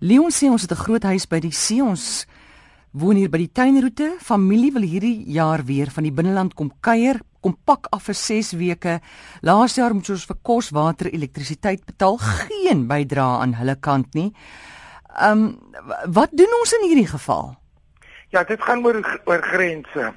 [0.00, 1.82] Leon sê ons het 'n groot huis by die see.
[1.82, 2.26] Ons
[2.92, 4.16] woon hier by die tuinroete.
[4.20, 8.52] Familie wil hierdie jaar weer van die binneland kom kuier, kom pak af vir 6
[8.52, 9.00] weke.
[9.42, 14.32] Laas jaar moes ons vir kos, water, elektrisiteit betaal, geen bydrae aan hulle kant nie.
[15.20, 15.58] Ehm um,
[16.12, 17.54] wat doen ons in hierdie geval?
[18.34, 20.14] Ja, dit gaan oor oor grense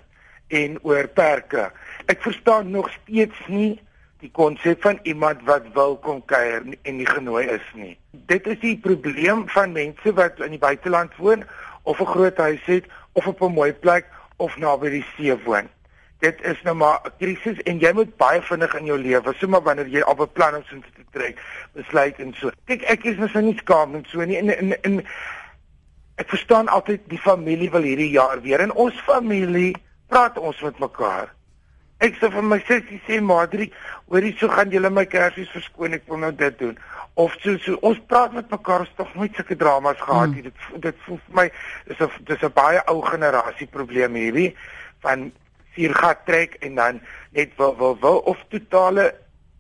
[0.48, 1.70] en oor perke.
[2.08, 3.78] Ek verstaan nog steeds nie
[4.20, 7.96] die konsep van iemand wat wil kom kuier en nie genooi is nie.
[8.12, 11.44] Dit is die probleem van mense wat in die buiteland woon
[11.84, 14.06] of 'n groot huis het of op 'n mooi plek
[14.38, 15.70] of naby die see woon.
[16.20, 19.62] Dit is nou maar 'n krisis en jy moet baie vinnig in jou lewe, sommer
[19.62, 21.40] wanneer jy al beplan om sin te trek,
[21.74, 22.52] besluit en so.
[22.66, 25.06] Kyk, ek is mos nou nie skaam en so nie en en en
[26.16, 29.76] ek verstaan altyd die familie wil hierdie jaar weer en ons familie
[30.08, 31.39] praat ons met mekaar.
[32.00, 33.66] Ek sê vir my sussie sê Madri,
[34.08, 36.78] hoorie so gaan julle my kersies verskoon, ek wil nou dit doen.
[37.20, 40.46] Of so so ons praat met mekaar, ons tog nooit sulke dramas gehad nie.
[40.46, 40.80] Hmm.
[40.80, 41.46] Dit dit voel vir my
[41.92, 44.56] is 'n dis 'n baie ou generasie probleem hierdie
[45.04, 45.32] van
[45.76, 47.02] vier gat trek en dan
[47.36, 49.14] net wil wil wil of totale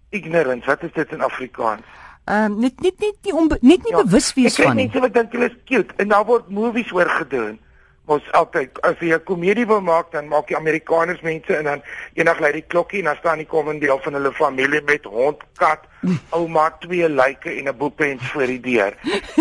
[0.09, 0.65] ignorance.
[0.65, 1.83] Wat is dit in Afrikaans?
[2.25, 4.87] Ehm um, net net net nie onbe, net nie ja, bewus wees van nie.
[4.87, 7.59] Ek sê net wat dink hulle is cute en daar word movies oor gedoen
[8.05, 11.81] ons altyd as jy 'n komedie wil maak dan maak die Amerikaners mense en dan
[12.13, 15.37] eendag lei die klokkie en dan staan die kom deel van hulle familie met hond,
[15.57, 15.85] kat,
[16.37, 18.93] ouma, twee lyke en 'n boekpens voor die deur.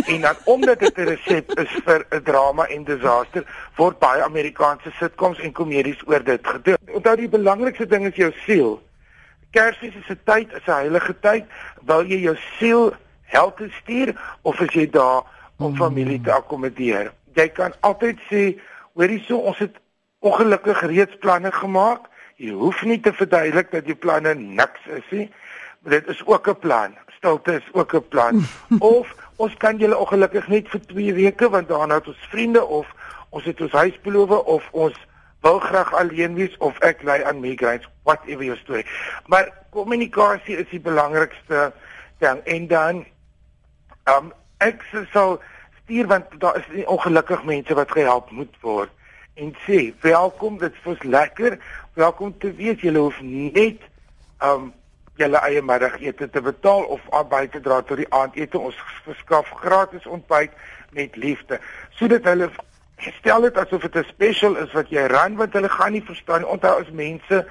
[0.06, 3.44] En dan omdat dit 'n resep is vir 'n drama en disaster,
[3.76, 6.76] word baie Amerikaanse sitcoms en komedies oor dit gedoen.
[6.92, 8.82] Onthou die belangrikste ding is jou siel.
[9.50, 11.44] Kersfees is 'n tyd, is 'n heilige tyd.
[11.86, 12.92] Wil jy jou siel
[13.22, 15.22] help stuur of is jy daar
[15.56, 17.12] om familie te akkommodeer?
[17.38, 18.42] Jy kan altyd sê
[18.98, 19.76] hoorie so ons het
[20.26, 22.08] ongelukkig reeds planne gemaak.
[22.38, 25.28] Jy hoef nie te verduidelik dat jou planne niks is nie.
[25.82, 26.96] Maar dit is ook 'n plan.
[27.16, 28.42] Stilte is ook 'n plan.
[28.94, 32.86] of ons kan julle ongelukkig net vir 2 weke want daarna het ons vriende of
[33.30, 34.96] ons het ons huis beloof of ons
[35.40, 38.86] wil graag alleen wees of ek lei aan migraines whatever your story.
[39.26, 41.72] Maar kommunikasie is die belangrikste
[42.18, 43.06] ding en dan
[44.04, 44.82] ehm um, ek
[45.12, 45.38] sal
[45.88, 48.90] stuur want daar is ongelukkig mense wat gehelp moet word.
[49.34, 51.58] En sê welkom dit is lekker
[51.94, 53.80] welkom te weet julle hoef net
[54.44, 54.72] um
[55.16, 57.00] julle eie middagete te betaal of
[57.30, 58.58] by te dra tot die aandete.
[58.58, 58.76] Ons
[59.06, 60.52] verskaf gratis ontbyt
[60.92, 61.60] met liefde.
[61.96, 62.50] Sodat hulle
[62.98, 66.44] stel dit asof dit 'n special is wat jy ran want hulle gaan nie verstaan.
[66.44, 67.46] Onthou as mense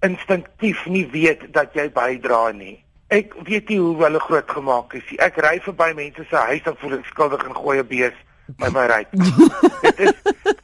[0.00, 5.04] instinktief nie weet dat jy bydra nie Ek weet nie hoe hulle groot gemaak is
[5.10, 5.18] nie.
[5.20, 8.16] Ek ry verby mense se huis en voel ek skuldig en gooi 'n bees
[8.60, 9.02] by my ry.
[9.84, 10.14] Dit is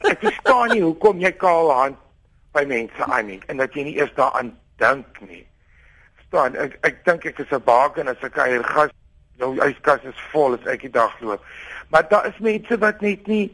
[0.09, 1.97] ek verstaan nie hoekom jy kaal hand
[2.53, 5.45] by mense aan nie en dat jy nie eers daaraan dink nie.
[6.15, 6.57] Verstaan?
[6.57, 8.91] Ek ek dink ek is 'n baken as ek hier gas
[9.37, 11.45] jou yskas is vol as ek die dag loop.
[11.89, 13.51] Maar daar is mense wat net nie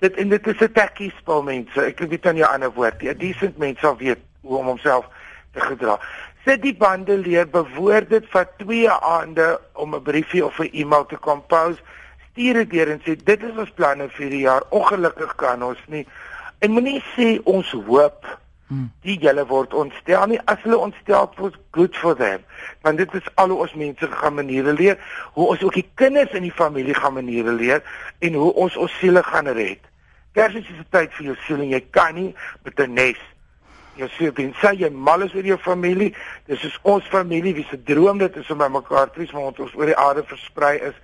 [0.00, 1.80] dit en dit is 'n tekkie spel mense.
[1.80, 3.08] Ek weet dan 'n ander woord nie.
[3.10, 5.08] 'n Decent mens sal weet hoe om homself
[5.52, 5.98] te gedra
[6.44, 11.06] sit die bande leer bewoord dit vir 2 aande om 'n briefie of 'n e-mail
[11.06, 11.78] te compose
[12.38, 14.62] stuur dit deur en sê dit is ons planne vir die jaar.
[14.70, 16.04] Ongelukkig kan ons nie.
[16.62, 18.26] En moenie sê ons hoop
[18.68, 18.86] hmm.
[19.02, 20.38] die julle word ontstel nie.
[20.46, 22.44] As hulle ontstel word good for them.
[22.86, 25.02] Want dit is al hoe ons mense gaan maniere leer
[25.34, 27.82] hoe ons ook die kinders in die familie gaan maniere leer
[28.22, 29.82] en hoe ons ons siele gaan red.
[30.38, 33.18] Kersfees is 'n tyd vir jou siel en jy kan nie met 'n nes
[34.06, 36.14] sê dit sê jy mal is oor jou familie.
[36.46, 39.50] Dis is ons familie wie se droom dit is om by mekaar te wees maar
[39.50, 40.94] ons oor die aarde versprei is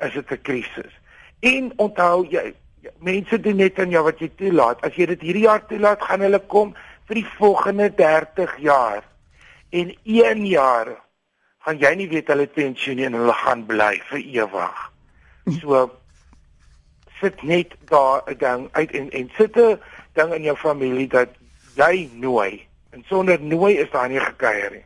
[0.00, 0.92] is dit 'n krisis.
[1.40, 2.54] En onthou jy
[2.98, 4.82] mense doen net aan jou wat jy toelaat.
[4.82, 6.74] As jy dit hierdie jaar toelaat gaan hulle kom
[7.06, 9.02] vir die volgende 30 jaar.
[9.70, 11.02] En 1 jaar
[11.64, 14.78] gaan jy nie weet hulle pensioen en hulle gaan bly vir ewig.
[15.60, 15.90] So
[17.20, 19.78] sit net daar 'n ding uit en en sit 'n
[20.14, 21.28] ding in jou familie dat
[21.76, 22.66] jy nooi.
[22.92, 24.84] En sonder nooi is daar nie gekuier nie